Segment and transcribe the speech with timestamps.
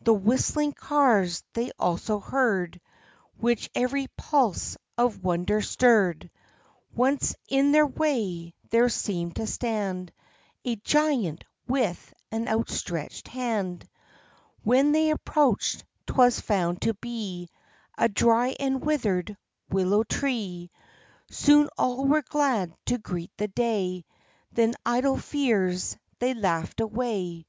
[0.00, 2.80] The whistling cars they also heard,
[3.38, 6.24] Which every pulse of wonder stirred.
[6.24, 6.96] OF CHANTICLEER.
[7.02, 10.10] 73 Once, in their way there seemed to stand
[10.64, 13.86] A giant, with an outstretched hand;
[14.64, 17.50] When they approached, 'twas found to be
[17.98, 19.36] A dry and withered
[19.70, 20.70] willow tree.
[21.30, 24.06] Soon all were glad to greet the day;
[24.50, 27.46] Then idle fears they laughed away.